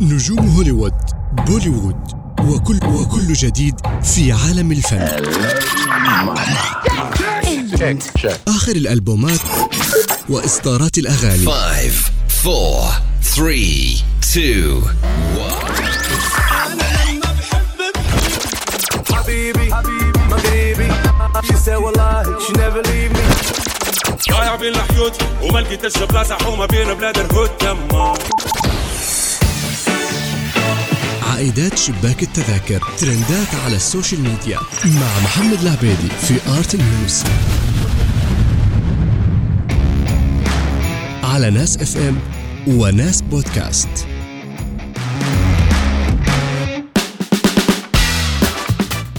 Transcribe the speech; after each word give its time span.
نجوم 0.00 0.48
هوليوود 0.56 0.94
بوليوود 1.32 1.96
وكل 2.40 2.78
وكل 2.86 3.32
جديد 3.32 3.74
في 4.02 4.32
عالم 4.32 4.72
الفن. 4.72 5.08
آخر 8.48 8.72
الألبومات 8.72 9.40
وإصدارات 10.28 10.98
الأغاني. 10.98 11.46
5 11.46 12.10
4 12.46 13.02
3 13.22 14.02
2 14.22 14.82
حبيبي 19.12 19.70
مغربي 20.30 20.90
she 21.42 21.54
said 21.54 21.68
والله 21.68 22.22
she 22.38 22.52
never 22.52 22.82
leave 22.88 23.12
me 23.16 23.24
ضايع 24.30 24.56
بين 24.56 24.74
الحيوت 24.74 25.22
وما 25.42 25.58
لقيتش 25.58 26.02
بلاصه 26.02 26.34
حومة 26.34 26.66
بين 26.66 26.94
بلاد 26.94 27.18
الهود 27.18 27.48
تما 27.48 28.14
عائدات 31.40 31.78
شباك 31.78 32.22
التذاكر. 32.22 32.82
ترندات 32.98 33.54
على 33.64 33.76
ال 33.76 33.82
social 33.82 34.20
media. 34.20 34.58
مع 34.84 35.20
محمد 35.24 35.60
العبيدي 35.60 36.08
في 36.22 36.34
آرت 36.50 36.76
نيوز. 36.76 37.22
على 41.22 41.50
ناس 41.50 41.76
اف 41.76 41.96
ام 41.96 42.18
وناس 42.66 43.22
بودكاست. 43.22 43.88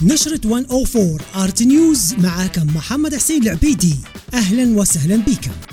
نشرة 0.01 0.47
104 0.47 1.17
آرت 1.35 1.63
نيوز 1.63 2.15
معاكم 2.17 2.67
محمد 2.75 3.15
حسين 3.15 3.43
العبيدي. 3.43 3.95
أهلا 4.33 4.79
وسهلا 4.79 5.15
بكم. 5.15 5.70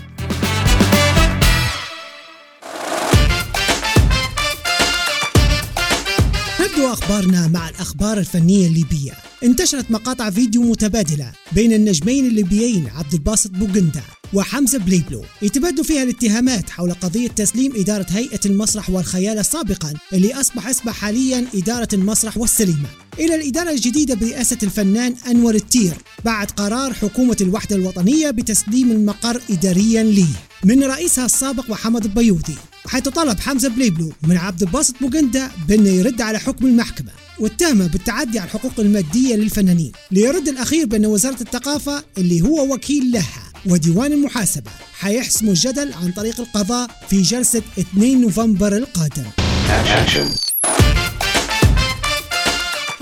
نبدو 6.98 7.06
أخبارنا 7.06 7.48
مع 7.48 7.68
الأخبار 7.68 8.18
الفنية 8.18 8.66
الليبية. 8.66 9.12
انتشرت 9.44 9.90
مقاطع 9.90 10.30
فيديو 10.30 10.62
متبادلة 10.62 11.32
بين 11.52 11.72
النجمين 11.72 12.26
الليبيين 12.26 12.88
عبد 12.96 13.12
الباسط 13.12 13.50
بوغندا 13.50 14.02
وحمزة 14.34 14.78
بليبلو. 14.78 15.24
يتبادلوا 15.42 15.84
فيها 15.84 16.02
الاتهامات 16.02 16.70
حول 16.70 16.92
قضية 16.92 17.28
تسليم 17.28 17.72
إدارة 17.76 18.06
هيئة 18.10 18.40
المسرح 18.46 18.90
والخيال 18.90 19.44
سابقا 19.44 19.94
اللي 20.12 20.34
أصبح 20.34 20.66
اسمها 20.68 20.92
حاليا 20.92 21.46
إدارة 21.54 21.88
المسرح 21.92 22.36
والسينما 22.36 22.88
إلى 23.18 23.34
الإدارة 23.34 23.70
الجديدة 23.70 24.14
برئاسة 24.14 24.58
الفنان 24.62 25.14
أنور 25.30 25.54
التير 25.54 25.94
بعد 26.24 26.50
قرار 26.50 26.92
حكومة 26.92 27.36
الوحدة 27.40 27.76
الوطنية 27.76 28.30
بتسليم 28.30 28.90
المقر 28.90 29.40
إداريا 29.50 30.02
ليه. 30.02 30.36
من 30.64 30.84
رئيسها 30.84 31.26
السابق 31.26 31.70
محمد 31.70 32.04
البيوضي. 32.04 32.56
حيث 32.88 33.08
طلب 33.08 33.40
حمزة 33.40 33.68
بليبلو 33.68 34.12
من 34.22 34.36
عبد 34.36 34.62
الباسط 34.62 34.94
بوغندا 35.00 35.50
بأنه 35.68 35.88
يرد 35.88 36.20
على 36.20 36.38
حكم 36.38 36.66
المحكمة 36.66 37.10
واتهمه 37.38 37.86
بالتعدي 37.86 38.38
على 38.38 38.46
الحقوق 38.46 38.72
المادية 38.78 39.36
للفنانين 39.36 39.92
ليرد 40.10 40.48
الأخير 40.48 40.86
بأن 40.86 41.06
وزارة 41.06 41.40
الثقافة 41.40 42.04
اللي 42.18 42.40
هو 42.40 42.74
وكيل 42.74 43.12
لها 43.12 43.52
وديوان 43.66 44.12
المحاسبة 44.12 44.70
حيحسموا 44.98 45.52
الجدل 45.52 45.92
عن 45.92 46.12
طريق 46.12 46.40
القضاء 46.40 46.90
في 47.10 47.22
جلسة 47.22 47.62
2 47.78 48.20
نوفمبر 48.20 48.76
القادم. 48.76 49.24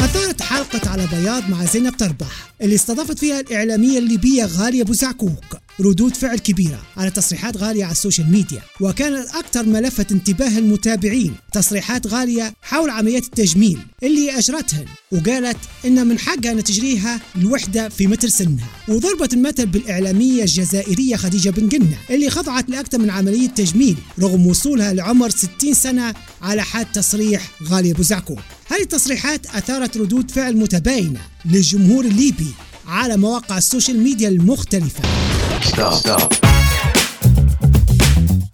أثارت 0.01 0.43
حلقة 0.43 0.91
على 0.91 1.07
بياض 1.13 1.51
مع 1.51 1.65
زينب 1.65 1.97
تربح 1.97 2.55
اللي 2.63 2.75
استضافت 2.75 3.19
فيها 3.19 3.41
الإعلامية 3.41 3.99
الليبية 3.99 4.45
غالية 4.45 4.83
أبو 4.83 4.93
زعكوك 4.93 5.66
ردود 5.81 6.17
فعل 6.17 6.39
كبيرة 6.39 6.83
على 6.97 7.11
تصريحات 7.11 7.57
غالية 7.57 7.85
على 7.85 7.93
ال 7.93 7.98
social 7.98 8.31
media 8.31 8.63
وكانت 8.81 9.29
أكثر 9.29 9.67
ما 9.67 9.79
لفت 9.79 10.13
انتباه 10.13 10.59
المتابعين 10.59 11.35
تصريحات 11.53 12.07
غالية 12.07 12.55
حول 12.63 12.91
عمليات 12.91 13.25
التجميل 13.25 13.79
اللي 14.03 14.39
أجرتهن 14.39 14.87
وقالت 15.13 15.57
إن 15.85 16.07
من 16.07 16.19
حقها 16.19 16.53
أن 16.53 16.65
تجريها 16.65 17.21
الوحدة 17.37 17.89
في 17.89 18.07
مثل 18.07 18.29
سنها. 18.29 18.69
وضربت 18.89 19.35
المثل 19.35 19.67
بالإعلامية 19.67 20.43
الجزائرية 20.43 21.17
خديجة 21.17 21.51
بن 21.51 21.69
قنة 21.69 21.99
اللي 22.11 22.31
خضعت 22.31 22.71
لأكثر 22.71 22.99
من 22.99 23.11
عملية 23.11 23.49
تجميل 23.49 23.97
رغم 24.19 24.47
وصولها 24.47 24.93
لعمر 24.93 25.31
60 25.31 25.75
سنة 25.75 26.15
على 26.43 26.63
حد 26.63 26.93
تصريح 26.93 27.51
غالية 27.63 27.93
أبو 27.93 28.03
زعكوك 28.03 28.39
هذه 28.67 28.83
التصريحات 28.83 29.47
أثارت 29.47 29.97
ردود 29.97 30.31
فعل 30.31 30.57
متباينة 30.57 31.21
للجمهور 31.45 32.05
الليبي 32.05 32.51
على 32.87 33.17
مواقع 33.17 33.59
ال 33.59 33.65
social 33.65 34.01
media 34.01 34.29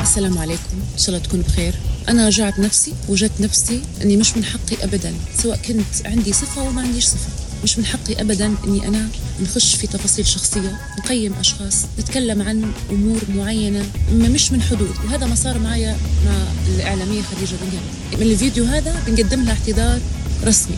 السلام 0.01 0.39
عليكم. 0.39 0.63
ان 0.93 0.99
شاء 0.99 1.09
الله 1.09 1.19
تكونوا 1.19 1.45
بخير. 1.45 1.75
أنا 2.09 2.27
رجعت 2.27 2.59
نفسي 2.59 2.93
وجدت 3.09 3.41
نفسي 3.41 3.83
إني 4.03 4.17
مش 4.17 4.37
من 4.37 4.45
حقي 4.45 4.85
ابدا. 4.85 5.15
سواء 5.43 5.57
كنت 5.57 6.07
عندي 6.07 6.33
صفة 6.33 6.63
وما 6.63 6.83
عنديش 6.83 7.05
صفة. 7.05 7.29
مش 7.65 7.79
من 7.79 7.87
حقي 7.87 8.21
ابدا 8.21 8.55
إني 8.65 8.89
أنا 8.89 9.09
نخش 9.43 9.75
في 9.75 9.87
تفاصيل 9.87 10.27
شخصية 10.27 10.79
نقيم 10.99 11.33
أشخاص 11.33 11.75
نتكلم 11.99 12.43
عن 12.43 12.73
أمور 12.91 13.21
معينة 13.35 13.87
ما 14.13 14.29
مش 14.29 14.53
من 14.53 14.63
حدود. 14.63 14.95
وهذا 15.05 15.27
ما 15.27 15.35
صار 15.35 15.59
معايا 15.59 15.97
مع 16.27 16.33
الإعلامية 16.75 17.23
خديجة 17.23 17.57
بن. 17.63 17.79
من 18.21 18.33
الفيديو 18.33 18.65
هذا 18.65 19.03
بنقدم 19.07 19.43
لها 19.45 19.53
اعتذار 19.53 20.01
رسمي 20.45 20.77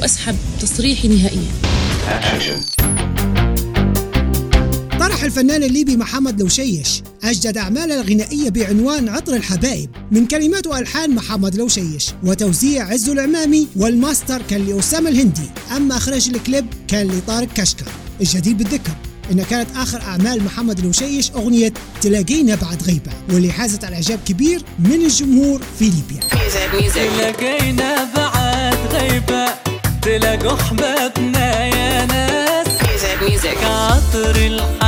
وأسحب 0.00 0.36
تصريحي 0.60 1.08
نهائيا. 1.08 1.50
طرح 5.00 5.22
الفنان 5.22 5.62
الليبي 5.62 5.96
محمد 5.96 6.40
لوشيش 6.40 7.02
أجدد 7.24 7.58
أعماله 7.58 8.00
الغنائية 8.00 8.50
بعنوان 8.50 9.08
عطر 9.08 9.34
الحبايب. 9.34 9.90
من 10.10 10.26
كلمات 10.26 10.66
وألحان 10.66 11.14
محمد 11.14 11.54
لوشيش 11.54 12.08
وتوزيع 12.24 12.88
عز 12.88 13.08
العمامي 13.08 13.68
والماستر 13.76 14.42
كان 14.50 14.66
لأسامة 14.66 15.10
الهندي. 15.10 15.50
أما 15.76 15.96
إخراج 15.96 16.30
الكليب 16.34 16.66
كان 16.88 17.08
لطارق 17.08 17.48
كشكر 17.54 17.86
الجدير 18.20 18.54
بالذكر 18.54 18.92
إن 19.32 19.42
كانت 19.42 19.68
آخر 19.76 20.00
أعمال 20.02 20.44
محمد 20.44 20.80
لوشيش 20.80 21.30
أغنية 21.30 21.72
تلاقينا 22.00 22.54
بعد 22.54 22.82
غيبة 22.82 23.12
واللي 23.32 23.52
حازت 23.52 23.84
على 23.84 23.96
إعجاب 23.96 24.18
كبير 24.26 24.62
من 24.78 24.92
الجمهور 25.04 25.62
في 25.78 25.84
ليبيا. 25.84 26.28
تلاقينا 26.94 28.08
بعد 28.16 28.78
غيبة 28.92 29.46
تلاقوا 30.02 30.56
حبابنا 30.56 31.66
يا 31.66 32.06
ناس. 32.06 32.66
عطر 33.64 34.36
الحبايب. 34.36 34.79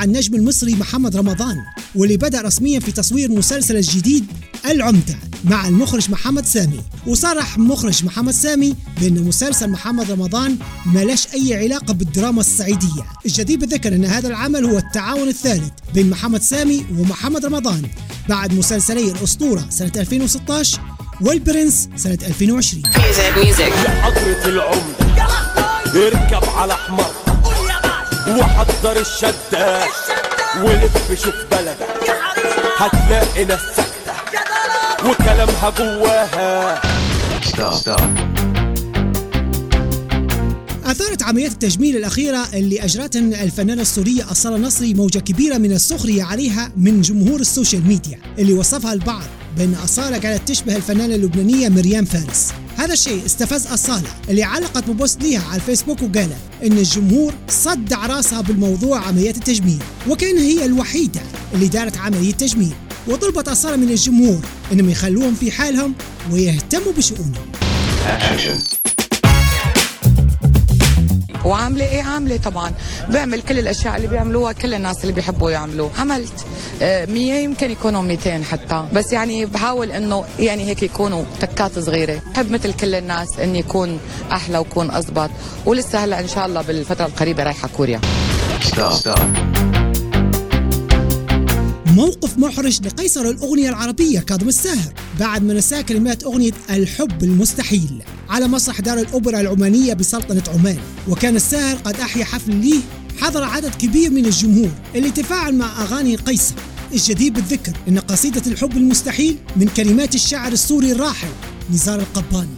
مع 0.00 0.04
النجم 0.04 0.34
المصري 0.34 0.74
محمد 0.74 1.16
رمضان 1.16 1.56
واللي 1.94 2.16
بدأ 2.16 2.40
رسميا 2.40 2.80
في 2.80 2.92
تصوير 2.92 3.30
مسلسل 3.30 3.76
الجديد 3.76 4.26
العمدة 4.70 5.18
مع 5.44 5.68
المخرج 5.68 6.10
محمد 6.10 6.46
سامي. 6.46 6.80
وصرح 7.06 7.58
مخرج 7.58 8.04
محمد 8.04 8.32
سامي 8.32 8.76
بأن 9.00 9.24
مسلسل 9.24 9.70
محمد 9.70 10.10
رمضان 10.10 10.56
ملاش 10.86 11.26
أي 11.34 11.54
علاقة 11.54 11.94
بالدراما 11.94 12.40
الصعيدية. 12.40 13.06
الجدير 13.26 13.58
بالذكر 13.58 13.94
أن 13.94 14.04
هذا 14.04 14.28
العمل 14.28 14.64
هو 14.64 14.78
التعاون 14.78 15.28
الثالث 15.28 15.70
بين 15.94 16.10
محمد 16.10 16.42
سامي 16.42 16.86
ومحمد 16.98 17.46
رمضان 17.46 17.82
بعد 18.28 18.54
مسلسلي 18.54 19.10
الأسطورة 19.10 19.66
سنة 19.70 19.92
2016 19.96 20.80
والبرنس 21.20 21.88
سنة 21.96 22.18
2020 22.26 22.86
حضرة 24.02 24.48
العمدة. 24.48 25.26
اركب 25.94 26.48
على 26.48 26.74
حمار. 26.74 27.29
وحضر 28.28 29.00
الشدة. 29.00 29.80
ولف 30.62 31.22
شوف 31.24 31.34
بلدك. 31.50 31.86
هتلاقي 32.76 33.44
ناس 33.44 33.60
ساكتة 33.76 34.14
وكلامها 35.10 35.70
جواها. 35.78 36.80
أثارت 40.84 41.22
عمليات 41.22 41.52
التجميل 41.52 41.96
الأخيرة 41.96 42.46
اللي 42.54 42.84
أجرتها 42.84 43.42
الفنانة 43.42 43.82
السورية 43.82 44.30
أصالة 44.30 44.56
نصري 44.56 44.94
موجة 44.94 45.18
كبيرة 45.18 45.58
من 45.58 45.72
السخرية 45.72 46.22
عليها 46.22 46.72
من 46.76 47.00
جمهور 47.00 47.40
السوشيال 47.40 47.86
ميديا 47.86 48.18
اللي 48.38 48.52
وصفها 48.52 48.92
البعض 48.92 49.24
بأن 49.56 49.74
أصالة 49.84 50.18
قالت 50.18 50.48
تشبه 50.48 50.76
الفنانة 50.76 51.14
اللبنانية 51.14 51.68
مريم 51.68 52.04
فارس. 52.04 52.52
هذا 52.80 52.92
الشيء 52.92 53.26
استفز 53.26 53.66
أصالة 53.66 54.08
اللي 54.28 54.42
علقت 54.42 54.90
ببوست 54.90 55.22
ليها 55.22 55.42
على 55.48 55.56
الفيسبوك 55.56 56.02
وقالت 56.02 56.36
إن 56.64 56.72
الجمهور 56.72 57.34
صدع 57.48 58.06
راسها 58.06 58.40
بالموضوع 58.40 59.06
عمليات 59.06 59.36
التجميل 59.36 59.78
وكأن 60.08 60.38
هي 60.38 60.64
الوحيدة 60.64 61.20
اللي 61.54 61.68
دارت 61.68 61.96
عملية 61.96 62.32
تجميل 62.32 62.72
وطلبت 63.08 63.48
أصالة 63.48 63.76
من 63.76 63.88
الجمهور 63.88 64.40
إنهم 64.72 64.90
يخلوهم 64.90 65.34
في 65.34 65.50
حالهم 65.50 65.94
ويهتموا 66.30 66.92
بشؤونهم. 66.92 67.52
وعاملة 71.44 71.84
إيه؟ 71.84 72.02
عاملة 72.02 72.36
طبعا. 72.36 72.72
بعمل 73.08 73.42
كل 73.42 73.58
الأشياء 73.58 73.96
اللي 73.96 74.08
بيعملوها 74.08 74.52
كل 74.52 74.74
الناس 74.74 75.00
اللي 75.02 75.12
بيحبوا 75.12 75.50
يعملوه. 75.50 75.90
عملت. 75.98 76.46
آه، 76.82 77.06
مية 77.06 77.34
يمكن 77.34 77.70
يكونوا 77.70 78.02
200 78.02 78.44
حتى. 78.44 78.84
بس 78.94 79.12
يعني 79.12 79.46
بحاول 79.46 79.90
إنه 79.90 80.24
يعني 80.38 80.64
هيك 80.64 80.82
يكونوا 80.82 81.24
تكات 81.40 81.78
صغيرة. 81.78 82.22
بحب 82.34 82.50
مثل 82.50 82.72
كل 82.72 82.94
الناس 82.94 83.38
إني 83.38 83.58
يكون 83.58 83.98
أحلى 84.32 84.58
وكون 84.58 84.90
اضبط 84.90 85.30
ولسه 85.66 86.04
هلأ 86.04 86.20
إن 86.20 86.28
شاء 86.28 86.46
الله 86.46 86.62
بالفترة 86.62 87.06
القريبة 87.06 87.42
رايحة 87.42 87.68
كوريا. 87.76 88.00
موقف 91.96 92.38
محرج 92.38 92.86
لقيصر 92.86 93.20
الأغنية 93.20 93.68
العربية 93.68 94.20
كاظم 94.20 94.48
الساهر. 94.48 94.92
بعد 95.20 95.42
ما 95.42 95.54
نساه 95.54 95.80
كلمات 95.80 96.24
أغنية 96.24 96.52
الحب 96.70 97.22
المستحيل. 97.22 98.02
على 98.28 98.48
مسرح 98.48 98.80
دار 98.80 98.98
الأوبرا 98.98 99.40
العمانية 99.40 99.94
بسلطنة 99.94 100.42
عمان. 100.54 100.78
وكان 101.08 101.36
الساهر 101.36 101.76
قد 101.76 102.00
أحيا 102.00 102.24
حفل 102.24 102.54
ليه. 102.56 102.80
حضر 103.20 103.44
عدد 103.44 103.74
كبير 103.74 104.10
من 104.10 104.26
الجمهور. 104.26 104.70
اللي 104.94 105.10
تفاعل 105.10 105.54
مع 105.54 105.82
أغاني 105.82 106.16
قيصر. 106.16 106.54
الجدير 106.92 107.32
بالذكر 107.32 107.72
أن 107.88 107.98
قصيدة 107.98 108.42
الحب 108.46 108.76
المستحيل 108.76 109.36
من 109.56 109.68
كلمات 109.76 110.14
الشاعر 110.14 110.52
السوري 110.52 110.92
الراحل 110.92 111.28
نزار 111.72 111.98
القباني. 111.98 112.56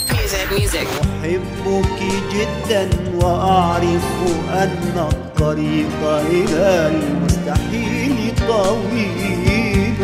أحبك 0.82 2.02
جدا 2.34 2.90
وأعرف 3.14 4.04
أن 4.50 5.08
الطريق 5.12 6.02
إلى 6.04 6.92
المستحيل 6.94 8.34
طويل. 8.48 9.94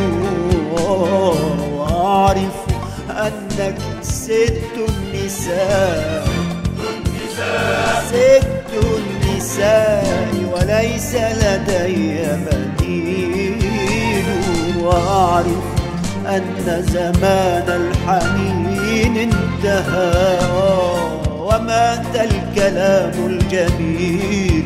وأعرف 1.76 2.56
أنك 3.10 3.78
ست 4.02 4.62
النساء. 4.88 6.28
ست 8.08 8.72
النساء 8.82 10.34
وليس 10.52 11.14
لدي 11.14 12.18
بديل 12.44 13.47
وأعرف 14.88 15.64
أن 16.26 16.84
زمان 16.92 17.68
الحنين 17.80 19.16
انتهى 19.16 20.38
ومات 21.30 22.16
الكلام 22.16 23.26
الجميل. 23.26 24.64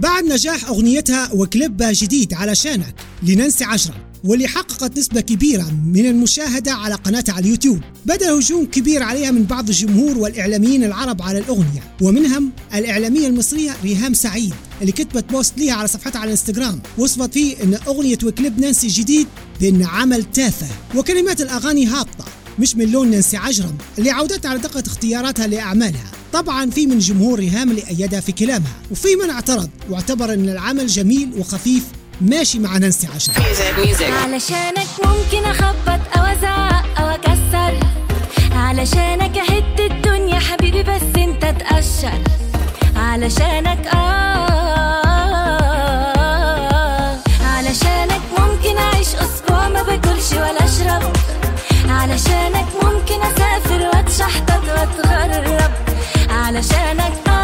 بعد 0.00 0.24
نجاح 0.24 0.68
أغنيتها 0.68 1.32
وكليبها 1.32 1.92
جديد 1.92 2.34
علشانك 2.34 2.94
لنانسي 3.22 3.64
عجرم 3.64 3.94
واللي 4.24 4.48
حققت 4.48 4.98
نسبة 4.98 5.20
كبيرة 5.20 5.66
من 5.86 6.06
المشاهدة 6.06 6.72
على 6.72 6.94
قناتها 6.94 7.32
على 7.32 7.44
اليوتيوب. 7.44 7.80
بدأ 8.06 8.38
هجوم 8.38 8.66
كبير 8.66 9.02
عليها 9.02 9.30
من 9.30 9.44
بعض 9.44 9.68
الجمهور 9.68 10.18
والإعلاميين 10.18 10.84
العرب 10.84 11.22
على 11.22 11.38
الأغنية 11.38 11.82
ومنهم 12.02 12.50
الإعلامية 12.74 13.26
المصرية 13.26 13.70
ريهام 13.84 14.14
سعيد. 14.14 14.54
اللي 14.80 14.92
كتبت 14.92 15.24
بوست 15.30 15.58
ليها 15.58 15.74
على 15.74 15.88
صفحتها 15.88 16.18
على 16.18 16.26
الانستغرام 16.28 16.80
وصفت 16.98 17.32
فيه 17.32 17.62
إن 17.62 17.78
أغنية 17.88 18.18
وكليب 18.24 18.60
نانسي 18.60 18.86
الجديد 18.86 19.26
بأن 19.60 19.84
عمل 19.84 20.24
تافه 20.24 20.66
وكلمات 20.94 21.40
الأغاني 21.40 21.86
هابطة 21.86 22.24
مش 22.58 22.76
من 22.76 22.92
لون 22.92 23.10
نانسي 23.10 23.36
عجرم 23.36 23.74
اللي 23.98 24.10
عودتها 24.10 24.48
على 24.50 24.58
دقة 24.58 24.82
اختياراتها 24.86 25.46
لأعمالها. 25.46 26.04
طبعا 26.32 26.70
في 26.70 26.86
من 26.86 26.98
جمهور 26.98 27.38
ريهام 27.38 27.70
اللي 27.70 27.82
أيدها 27.88 28.20
في 28.20 28.32
كلامها 28.32 28.72
وفي 28.90 29.08
من 29.16 29.30
اعترض 29.30 29.68
واعتبر 29.90 30.32
أن 30.34 30.48
العمل 30.48 30.86
جميل 30.86 31.30
وخفيف 31.38 31.82
ماشي 32.20 32.58
مع 32.58 32.78
نانسي 32.78 33.06
عجرم. 33.06 33.34
علشانك 34.24 34.86
ممكن 35.04 35.44
أخبط 35.48 36.00
أو 36.18 36.22
أزعق 36.24 36.98
أو 37.00 37.06
أكسر. 37.08 37.80
علشانك 38.52 39.38
أهد 39.38 39.80
الدنيا 39.90 40.38
حبيبي 40.38 40.82
بس 40.82 41.02
أنت 41.16 41.42
تقشر 41.60 42.22
علشانك 42.96 43.86
آه 43.86 44.57
علشانك 47.68 48.22
ممكن 48.38 48.78
أعيش 48.78 49.08
أسبوع 49.14 49.68
ما 49.68 49.82
باكلش 49.82 50.32
ولا 50.32 50.64
أشرب. 50.64 51.12
علشانك 51.88 52.66
ممكن 52.82 53.22
أسافر 53.22 53.80
وأتشحطط 53.82 54.64
وأتغرب. 54.68 55.70
علشانك 56.30 57.28
آه. 57.28 57.38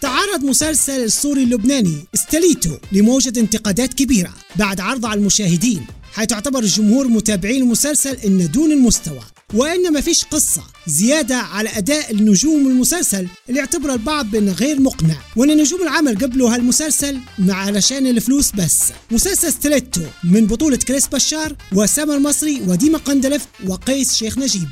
تعرض 0.00 0.44
مسلسل 0.44 1.04
السوري 1.04 1.42
اللبناني 1.42 2.04
استليتو 2.14 2.70
لموجة 2.92 3.40
انتقادات 3.40 3.94
كبيرة 3.94 4.30
بعد 4.56 4.80
عرضه 4.80 5.08
على 5.08 5.20
المشاهدين 5.20 5.86
حيث 6.12 6.32
اعتبر 6.32 6.58
الجمهور 6.58 7.08
متابعين 7.08 7.62
المسلسل 7.62 8.16
انه 8.16 8.46
دون 8.46 8.72
المستوى. 8.72 9.20
وإن 9.54 9.92
ما 9.92 10.00
فيش 10.00 10.24
قصة 10.24 10.62
زيادة 10.86 11.36
على 11.36 11.68
أداء 11.68 12.12
النجوم 12.12 12.66
المسلسل 12.66 13.26
اللي 13.48 13.60
اعتبر 13.60 13.92
البعض 13.92 14.26
بانه 14.30 14.52
غير 14.52 14.80
مقنع 14.80 15.16
وإن 15.36 15.56
نجوم 15.56 15.82
العمل 15.82 16.18
قبلوا 16.18 16.54
هالمسلسل 16.54 17.18
مع 17.38 17.54
علشان 17.54 18.06
الفلوس 18.06 18.52
بس. 18.52 18.80
مسلسل 19.10 19.52
ستيليتو 19.52 20.02
من 20.24 20.46
بطولة 20.46 20.76
كاريس 20.76 21.06
بشار 21.06 21.56
وسامر 21.72 22.10
المصري 22.10 22.60
وديما 22.66 22.98
قندلفت 22.98 23.46
وقيس 23.66 24.14
شيخ 24.14 24.38
نجيب. 24.38 24.68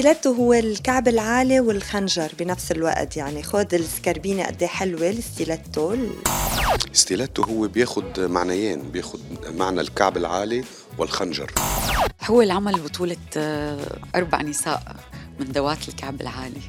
ستيلاتو 0.00 0.32
هو 0.32 0.52
الكعب 0.52 1.08
العالي 1.08 1.60
والخنجر 1.60 2.32
بنفس 2.38 2.72
الوقت 2.72 3.16
يعني 3.16 3.42
خد 3.42 3.74
السكربينة 3.74 4.44
قد 4.44 4.62
إيه 4.62 4.68
حلوة 4.68 5.10
الستيلاتو 5.10 5.96
ستيلاتو 6.92 7.42
هو 7.42 7.68
بياخد 7.68 8.20
معنيين 8.20 8.82
بياخد 8.82 9.20
معنى 9.54 9.80
الكعب 9.80 10.16
العالي 10.16 10.64
والخنجر. 10.98 11.52
هو 12.24 12.42
العمل 12.42 12.80
بطولة 12.80 13.16
آه، 13.36 13.98
أربع 14.14 14.42
نساء 14.42 14.82
من 15.40 15.46
ذوات 15.46 15.88
الكعب 15.88 16.20
العالي. 16.20 16.60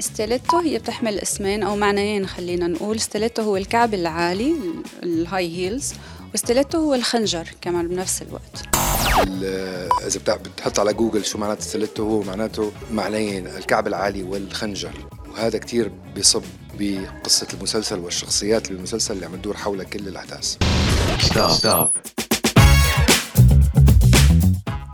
ستيليتو 0.00 0.58
هي 0.58 0.78
بتحمل 0.78 1.18
اسمين 1.18 1.62
أو 1.62 1.76
معنيين 1.76 2.26
خلينا 2.26 2.66
نقول. 2.66 3.00
ستيليتو 3.00 3.42
هو 3.42 3.56
الكعب 3.56 3.94
العالي 3.94 4.54
ال 5.02 5.56
high 5.56 5.72
heels 5.72 5.92
وستيليتو 6.34 6.78
هو 6.78 6.94
الخنجر 6.94 7.48
كمان 7.60 7.88
بنفس 7.88 8.22
الوقت. 8.22 8.60
ال- 8.74 8.77
إذا 9.22 10.36
بتحط 10.36 10.78
على 10.78 10.94
جوجل 10.94 11.24
شو 11.24 11.38
معناته 11.38 11.60
ستيليتو 11.60 12.02
هو 12.02 12.22
معناته 12.22 12.72
معنيين 12.92 13.46
الكعب 13.46 13.86
العالي 13.86 14.22
والخنجر. 14.22 14.92
وهذا 15.32 15.58
كتير 15.58 15.92
بيصب 16.14 16.42
بقصة 16.78 17.46
المسلسل 17.54 17.98
والشخصيات 17.98 18.68
بالمسلسل 18.68 19.14
اللي 19.14 19.26
عم 19.26 19.36
تدور 19.36 19.56
حول 19.56 19.82
كل 19.84 20.08
الأحداث. 20.08 20.56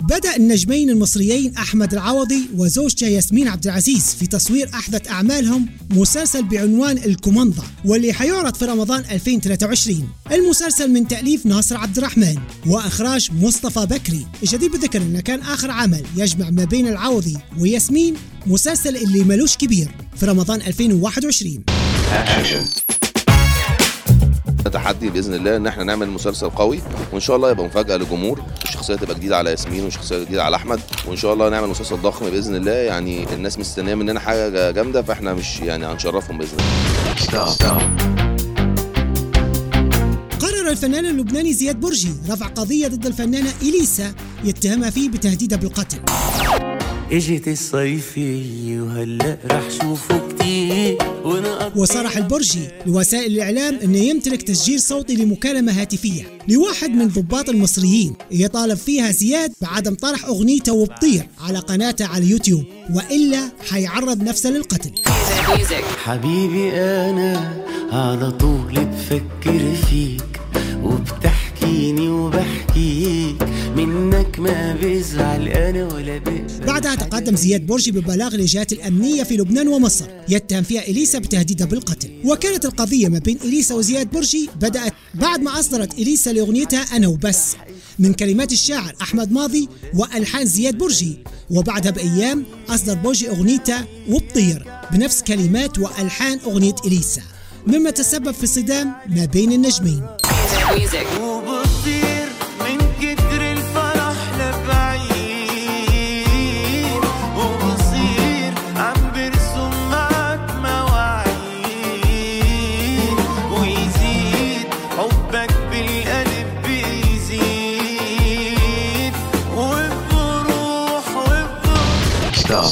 بدأ 0.09 0.37
النجمين 0.37 0.91
المصريين 0.91 1.57
أحمد 1.57 1.93
العوضي 1.93 2.49
وزوجته 2.57 3.07
ياسمين 3.07 3.49
عبد 3.49 3.65
العزيز 3.67 4.15
في 4.15 4.27
تصوير 4.27 4.71
أحدث 4.75 5.09
أعمالهم 5.09 5.69
مسلسل 5.91 6.43
بعنوان 6.43 6.99
الكوماندا 6.99 7.63
واللي 7.85 8.13
حيعرض 8.13 8.55
في 8.55 8.65
رمضان 8.65 9.05
2023 9.11 10.09
المسلسل 10.33 10.91
من 10.91 11.09
تأليف 11.09 11.47
ناصر 11.47 11.77
عبد 11.77 11.99
الرحمن 11.99 12.37
وإخراج 12.67 13.31
مصطفى 13.43 13.87
بكري. 13.87 14.27
الجدير 14.43 14.71
بالذكر 14.71 15.03
أنه 15.03 15.21
كان 15.21 15.41
آخر 15.41 15.71
عمل 15.71 16.03
يجمع 16.17 16.51
ما 16.51 16.65
بين 16.65 16.89
العوضي 16.89 17.37
وياسمين 17.59 18.15
مسلسل 18.47 18.97
اللي 18.97 19.25
ملوش 19.25 19.57
كبير 19.57 19.89
في 20.17 20.27
رمضان 20.27 20.61
2021 20.61 21.65
تحدي 24.73 25.11
بإذن 25.11 25.35
الله 25.35 25.57
إن 25.57 25.67
إحنا 25.67 25.85
نعمل 25.85 26.11
مسلسل 26.11 26.51
قوي 26.51 26.81
وإن 27.13 27.21
شاء 27.21 27.37
الله 27.37 27.51
يبقى 27.51 27.65
مفاجأة 27.65 27.97
للجمهور 27.97 28.43
الشخصيه 28.85 29.07
تبقى 29.07 29.15
جديدة 29.15 29.37
على 29.37 29.51
ياسمين 29.51 29.85
وشخصية 29.85 30.19
جديدة 30.19 30.45
على 30.45 30.57
أحمد 30.57 30.81
وإن 31.07 31.17
شاء 31.17 31.33
الله 31.33 31.49
نعمل 31.49 31.69
مسلسل 31.69 31.97
ضخم 31.97 32.31
بإذن 32.31 32.57
الله. 32.57 32.73
يعني 32.73 33.35
الناس 33.35 33.59
مستنية 33.59 33.95
مننا 33.95 34.21
حاجة 34.21 34.71
جامدة 34.71 35.03
فإحنا 35.03 35.35
مش 35.35 35.61
يعني 35.61 35.87
هنشرفهم 35.87 36.39
بإذن 36.39 36.59
الله. 37.29 37.57
قرر 40.41 40.71
الفنان 40.71 41.07
اللبناني 41.07 41.53
زياد 41.53 41.81
برجي 41.81 42.13
رفع 42.31 42.47
قضية 42.47 42.89
ضد 42.89 43.07
الفنانة 43.07 43.53
إليسا 43.63 44.15
يتهمها 44.45 44.91
فيه 44.91 45.09
بتهديدها 45.09 45.59
بالقتل. 45.59 45.99
اجت 47.15 47.49
الصيفية 47.49 48.81
وهلا 48.81 49.39
رح 49.51 49.63
شوفه 49.71 50.29
كتير. 50.29 50.99
وصرح 51.77 52.17
البرجي 52.17 52.69
لوسائل 52.87 53.33
الإعلام 53.33 53.75
أنه 53.75 53.99
يمتلك 53.99 54.43
تسجيل 54.43 54.81
صوتي 54.81 55.15
لمكالمة 55.17 55.73
هاتفية 55.81 56.39
لواحد 56.49 56.91
من 56.91 57.09
ضباط 57.09 57.49
المصريين. 57.49 58.15
يطالب 58.31 58.77
فيها 58.77 59.11
زياد 59.11 59.53
بعدم 59.63 59.95
طرح 59.95 60.25
أغنيته 60.25 60.73
وبطير 60.73 61.29
على 61.41 61.59
قناته 61.59 62.07
على 62.07 62.25
اليوتيوب 62.25 62.65
وإلا 62.95 63.53
حيعرض 63.71 64.23
نفسه 64.23 64.51
للقتل. 64.51 64.91
حبيبي 66.05 66.71
أنا 66.73 67.63
على 67.93 68.31
طول 68.31 68.73
بفكر 68.73 69.75
فيك 69.91 70.41
وبتحكيني 70.83 72.09
وبحكيك. 72.09 73.54
منك 73.77 74.39
ما 74.39 74.77
بزعل 74.83 75.49
أنا 75.49 75.95
ولا 75.95 76.19
بقبل 76.19 76.67
بعدها 76.67 76.95
تقدم 76.95 77.37
زياد 77.37 77.67
برجي 77.67 77.93
ببلاغ 77.93 78.37
للجهات 78.37 78.73
الأمنية 78.73 79.23
في 79.23 79.37
لبنان 79.37 79.69
ومصر 79.69 80.07
يتهم 80.29 80.63
فيها 80.63 80.83
إليسا 80.83 81.19
بتهديدها 81.19 81.67
بالقتل. 81.67 82.09
وكانت 82.25 82.65
القضية 82.65 83.09
ما 83.09 83.19
بين 83.19 83.39
إليسا 83.45 83.75
وزياد 83.75 84.11
برجي 84.11 84.51
بدأت 84.57 84.93
بعد 85.15 85.41
ما 85.41 85.61
أصدرت 85.61 85.95
إليسا 85.95 86.31
لأغنيتها 86.31 86.81
أنا 86.97 87.09
وبس. 87.09 87.57
من 87.99 88.13
كلمات 88.13 88.53
الشاعر 88.53 88.95
أحمد 89.03 89.33
ماضي 89.33 89.69
وألحان 89.95 90.47
زياد 90.47 90.79
برجي 90.79 91.19
وبعدها 91.51 91.91
بأيام 91.93 92.45
أصدر 92.69 92.95
برجي 92.95 93.29
أغنيته 93.29 93.85
وبطير 94.09 94.67
بنفس 94.93 95.23
كلمات 95.23 95.79
وألحان 95.79 96.39
أغنية 96.47 96.77
إليسا. 96.87 97.23
مما 97.67 97.91
تسبب 97.91 98.31
في 98.31 98.47
صدام 98.47 98.93
ما 99.09 99.25
بين 99.25 99.53
النجمين. 99.53 100.03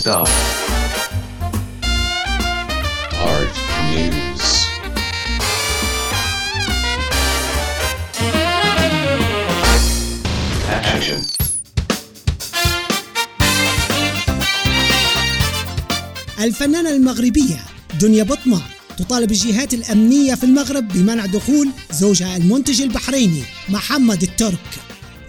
Stop. 0.03 0.27
Art 3.23 3.55
News. 3.95 4.45
Action. 10.69 11.23
الفنانة 16.41 16.91
المغربية 16.91 17.57
دنيا 18.01 18.23
بطمع 18.23 18.59
تطالب 18.99 19.31
الجهات 19.31 19.75
الأمنية 19.75 20.35
في 20.35 20.45
المغرب 20.45 20.89
بمنع 20.89 21.27
دخول 21.27 21.69
زوجها 21.91 22.37
المنتج 22.37 22.83
البحريني 22.83 23.43
محمد 23.69 24.23
الترك 24.23 24.59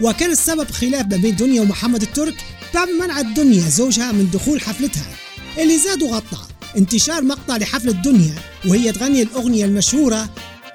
وكان 0.00 0.30
السبب 0.30 0.70
خلاف 0.70 1.06
ما 1.06 1.16
بين 1.16 1.36
دنيا 1.36 1.60
ومحمد 1.60 2.02
الترك 2.02 2.34
بعد 2.74 2.88
منع 2.88 3.20
الدنيا 3.20 3.68
زوجها 3.68 4.12
من 4.12 4.30
دخول 4.30 4.60
حفلتها. 4.60 5.06
اللي 5.58 5.78
زاد 5.78 6.02
وغطى. 6.02 6.38
انتشار 6.76 7.24
مقطع 7.24 7.56
لحفلة 7.56 7.92
دنيا 7.92 8.34
وهي 8.66 8.92
تغني 8.92 9.22
الأغنية 9.22 9.64
المشهورة 9.64 10.28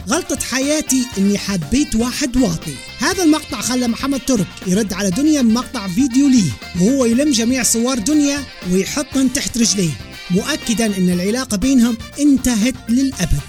غلطة 0.10 0.38
حياتي 0.52 1.06
إني 1.18 1.38
حبيت 1.38 1.96
واحد 1.96 2.38
واطي. 2.38 2.74
هذا 3.00 3.24
المقطع 3.24 3.62
خلى 3.62 3.88
محمد 3.88 4.20
ترك 4.28 4.48
يرد 4.68 4.94
على 4.94 5.10
دنيا 5.10 5.42
بمقطع 5.42 5.88
فيديو 5.88 6.28
ليه 6.28 6.52
وهو 6.82 7.06
يلم 7.06 7.32
جميع 7.32 7.64
صور 7.64 8.00
دنيا 8.00 8.44
ويحطن 8.72 9.34
تحت 9.34 9.58
رجليه 9.58 9.92
مؤكدا 10.32 10.86
إن 10.98 11.10
العلاقة 11.10 11.58
بينهم 11.58 11.98
انتهت 12.20 12.76
للأبد. 12.90 13.40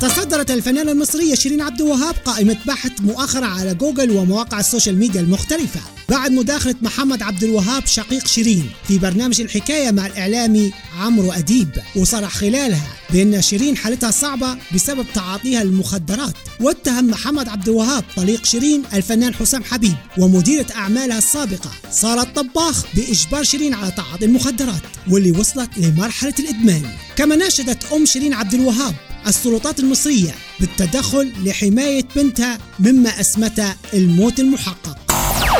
تصدرت 0.00 0.50
الفنانة 0.50 0.92
المصرية 0.92 1.34
شيرين 1.34 1.60
عبد 1.60 1.80
الوهاب 1.80 2.14
قائمة 2.24 2.56
بحث 2.66 2.92
مؤخرا 3.00 3.46
على 3.46 3.74
جوجل 3.74 4.10
ومواقع 4.10 4.60
ال 4.60 4.65
social 4.65 4.98
media 4.98 5.20
المختلفة. 5.20 5.80
بعد 6.08 6.30
مداخلة 6.32 6.74
محمد 6.82 7.22
عبد 7.22 7.44
الوهاب 7.44 7.86
شقيق 7.86 8.26
شيرين 8.26 8.70
في 8.88 8.98
برنامج 8.98 9.40
الحكاية 9.40 9.90
مع 9.90 10.06
الإعلامي 10.06 10.72
عمرو 10.98 11.32
أديب 11.32 11.68
وصرح 11.96 12.30
خلالها 12.30 12.88
بأن 13.10 13.42
شيرين 13.42 13.76
حالتها 13.76 14.10
صعبة 14.10 14.56
بسبب 14.74 15.06
تعاطيها 15.14 15.64
للمخدرات 15.64 16.34
واتهم 16.60 17.06
محمد 17.06 17.48
عبد 17.48 17.68
الوهاب 17.68 18.04
طليق 18.16 18.44
شيرين 18.44 18.82
الفنان 18.94 19.34
حسام 19.34 19.64
حبيب 19.64 19.94
ومديرة 20.18 20.66
أعمالها 20.76 21.18
السابقة 21.18 21.70
سارة 21.90 22.22
الطباخ 22.22 22.84
بإجبار 22.94 23.42
شيرين 23.42 23.74
على 23.74 23.90
تعاطي 23.90 24.24
المخدرات 24.24 24.82
واللي 25.10 25.32
وصلت 25.32 25.70
لمرحلة 25.76 26.34
الإدمان. 26.38 26.82
كما 27.16 27.36
ناشدت 27.36 27.92
أم 27.92 28.06
شيرين 28.06 28.34
عبد 28.34 28.54
الوهاب 28.54 28.94
السلطات 29.26 29.80
المصرية 29.80 30.30
بالتدخل 30.60 31.32
لحماية 31.44 32.04
بنتها 32.16 32.58
مما 32.78 33.08
أسمته 33.20 33.74
الموت 33.94 34.40
المحقق. 34.40 34.98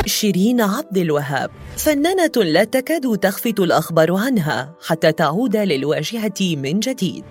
شيرين 0.05 0.61
عبد 0.61 0.97
الوهاب 0.97 1.51
فنانة 1.77 2.31
لا 2.35 2.63
تكاد 2.63 3.17
تخفت 3.17 3.59
الأخبار 3.59 4.15
عنها 4.15 4.75
حتى 4.85 5.11
تعود 5.11 5.57
للواجهة 5.57 6.33
من 6.41 6.79
جديد. 6.79 7.23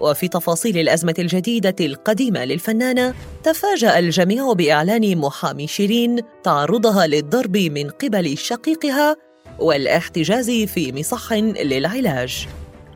وفي 0.00 0.28
تفاصيل 0.28 0.78
الأزمة 0.78 1.14
الجديدة 1.18 1.76
القديمة 1.80 2.44
للفنانة 2.44 3.14
تفاجأ 3.42 3.98
الجميع 3.98 4.52
بإعلان 4.52 5.18
محامي 5.18 5.66
شيرين 5.66 6.20
تعرضها 6.44 7.06
للضرب 7.06 7.56
من 7.56 7.90
قبل 7.90 8.38
شقيقها 8.38 9.16
والاحتجاز 9.58 10.50
في 10.50 10.92
مصح 10.92 11.32
للعلاج. 11.32 12.48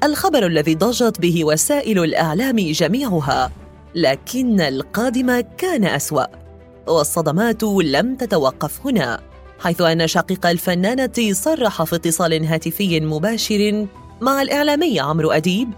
الخبر 0.07 0.47
الذي 0.47 0.75
ضجت 0.75 1.21
به 1.21 1.45
وسائل 1.45 2.05
الإعلام 2.05 2.57
جميعها 2.57 3.53
لكن 3.95 4.61
القادم 4.61 5.41
كان 5.41 5.85
أسوأ 5.85 6.25
والصدمات 6.87 7.63
لم 7.63 8.17
تتوقف 8.17 8.87
هنا 8.87 9.21
حيث 9.59 9.81
أن 9.81 10.07
شقيق 10.07 10.47
الفنانة 10.47 11.33
صرح 11.33 11.83
في 11.83 11.97
اتصال 11.97 12.47
هاتفي 12.47 13.01
مباشر 13.01 13.87
مع 14.21 14.43
الإعلامي 14.43 15.01
عمرو 15.01 15.31
أديب 15.31 15.69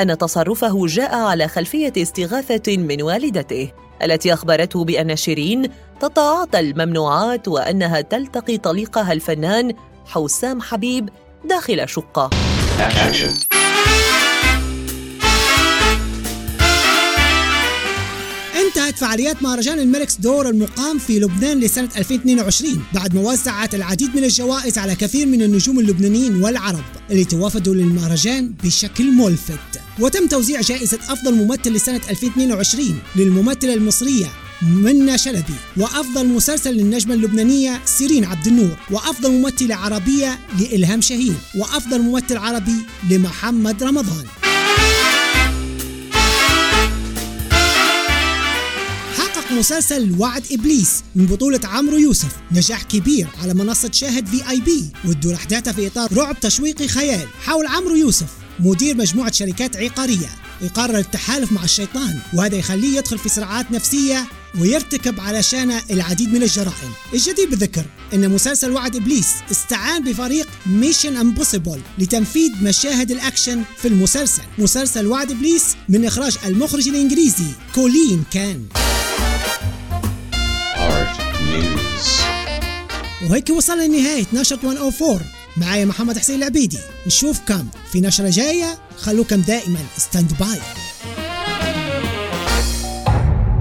أن 0.00 0.18
تصرفه 0.18 0.86
جاء 0.86 1.14
على 1.14 1.48
خلفية 1.48 1.92
استغاثة 1.96 2.76
من 2.76 3.02
والدته 3.02 3.72
التي 4.02 4.32
أخبرته 4.32 4.84
بأن 4.84 5.16
شيرين 5.16 5.68
تتعاطى 6.00 6.60
الممنوعات 6.60 7.48
وأنها 7.48 8.00
تلتقي 8.00 8.58
طليقها 8.58 9.12
الفنان 9.12 9.72
حسام 10.06 10.60
حبيب 10.60 11.08
داخل 11.44 11.88
شقة. 11.88 12.30
انتهت 18.88 19.00
فعاليات 19.00 19.42
مهرجان 19.42 19.78
الملكس 19.78 20.16
دور 20.16 20.48
المقام 20.48 20.98
في 20.98 21.18
لبنان 21.20 21.60
لسنة 21.60 21.88
2022 21.96 22.82
بعد 22.94 23.14
ما 23.14 23.20
وزعت 23.20 23.74
العديد 23.74 24.16
من 24.16 24.24
الجوائز 24.24 24.78
على 24.78 24.94
كثير 24.94 25.26
من 25.26 25.42
النجوم 25.42 25.78
اللبنانيين 25.78 26.42
والعرب 26.42 26.84
اللي 27.10 27.24
توافدوا 27.24 27.74
للمهرجان 27.74 28.52
بشكل 28.64 29.12
ملفت. 29.12 29.80
وتم 30.00 30.26
توزيع 30.26 30.60
جائزة 30.60 30.98
أفضل 31.08 31.34
ممثل 31.34 31.70
لسنة 31.70 32.00
2022 32.10 32.98
للممثلة 33.16 33.74
المصرية 33.74 34.26
منى 34.62 35.18
شلبي 35.18 35.54
وأفضل 35.76 36.26
مسلسل 36.26 36.74
للنجمة 36.74 37.14
اللبنانية 37.14 37.80
سيرين 37.84 38.24
عبد 38.24 38.46
النور 38.46 38.76
وأفضل 38.90 39.30
ممثلة 39.30 39.74
عربية 39.74 40.38
لإلهام 40.58 41.00
شاهين 41.00 41.36
وأفضل 41.54 42.02
ممثل 42.02 42.36
عربي 42.36 42.76
لمحمد 43.10 43.82
رمضان. 43.82 44.24
مسلسل 49.58 50.14
وعد 50.18 50.42
إبليس 50.52 51.02
من 51.16 51.26
بطولة 51.26 51.60
عمرو 51.64 51.96
يوسف 51.96 52.36
نجاح 52.52 52.82
كبير 52.82 53.28
على 53.42 53.54
منصة 53.54 53.90
شاهد 53.92 54.26
في 54.26 54.50
آي 54.50 54.60
بي 54.60 54.84
وتدور 55.04 55.34
احداثها 55.34 55.72
في 55.72 55.86
إطار 55.86 56.12
رعب 56.12 56.40
تشويقي 56.40 56.88
خيال 56.88 57.26
حول 57.40 57.66
عمرو 57.66 57.94
يوسف 57.94 58.26
مدير 58.60 58.96
مجموعة 58.96 59.32
شركات 59.32 59.76
عقارية. 59.76 60.28
يقرر 60.62 60.98
التحالف 60.98 61.52
مع 61.52 61.64
الشيطان 61.64 62.18
وهذا 62.34 62.56
يخليه 62.56 62.98
يدخل 62.98 63.18
في 63.18 63.28
صراعات 63.28 63.70
نفسية 63.70 64.26
ويرتكب 64.60 65.20
علشان 65.20 65.80
العديد 65.90 66.32
من 66.32 66.42
الجرائم. 66.42 66.92
الجدير 67.14 67.50
بالذكر 67.50 67.84
إن 68.14 68.30
مسلسل 68.30 68.70
وعد 68.70 68.96
إبليس 68.96 69.28
استعان 69.50 70.04
بفريق 70.04 70.48
Mission 70.66 71.16
Impossible 71.16 71.80
لتنفيذ 71.98 72.50
مشاهد 72.62 73.10
الأكشن 73.10 73.62
في 73.82 73.88
المسلسل. 73.88 74.42
مسلسل 74.58 75.06
وعد 75.06 75.30
إبليس 75.30 75.64
من 75.88 76.04
إخراج 76.04 76.36
المخرج 76.46 76.88
الإنجليزي 76.88 77.46
كولين 77.74 78.24
كان. 78.32 78.64
وهيك 83.30 83.50
وصلنا 83.50 83.82
لنهاية 83.82 84.24
نشرة 84.32 84.58
104 84.62 85.20
معايا 85.56 85.84
محمد 85.84 86.18
حسين 86.18 86.36
العبيدي. 86.36 86.78
نشوفكم 87.06 87.68
في 87.92 88.00
نشرة 88.00 88.30
جاية. 88.30 88.78
خلوكم 88.98 89.40
دائما 89.40 89.78
stand 89.96 90.32
by 90.40 90.60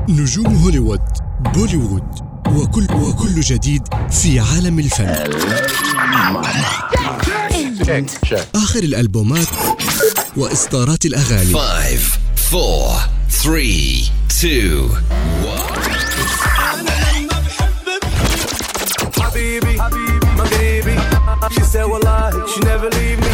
نجوم 0.10 0.56
هوليوود 0.56 1.01
بوليوود 1.39 2.03
وكل 2.48 2.88
وكل 2.94 3.41
جديد 3.41 3.82
في 4.12 4.39
عالم 4.39 4.79
الفن. 4.79 5.06
آخر 8.56 8.79
الألبومات 8.79 9.48
وإصدارات 10.38 11.06
الأغاني. 11.06 11.53
Five, 11.53 12.03
four, 12.51 13.00
three, 13.44 14.12
two, 14.41 14.89
حبيبي 19.38 19.82
حبيبي 19.82 20.27
my 20.38 20.48
baby. 20.50 20.96
She 21.53 21.75
والله 21.75 22.32
she 22.31 22.60
never 22.60 22.89
leave 22.89 23.19
me 23.19 23.27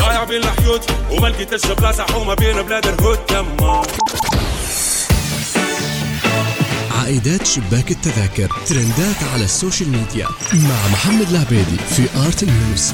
ضايع 0.00 0.24
بين 0.24 0.42
الحيوت 0.42 0.90
وما 1.10 1.28
لقيتش 1.28 1.66
بلاصة 1.66 2.04
حومة 2.04 2.34
بين 2.34 2.62
بلاد 2.62 2.86
الهود 2.86 3.18
تما 3.18 3.82
عائدات 6.98 7.46
شباك 7.46 7.90
التذاكر 7.90 8.48
ترندات 8.66 9.22
على 9.34 9.44
ال 9.44 9.50
social 9.50 9.88
media 9.88 10.28
مع 10.54 10.88
محمد 10.92 11.30
العبيدي 11.30 11.76
في 11.96 12.02
Art 12.26 12.44
News. 12.44 12.92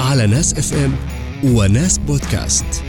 على 0.00 0.26
ناس 0.26 0.54
FM 0.54 0.96
وناس 1.44 1.98
بودكاست. 1.98 2.85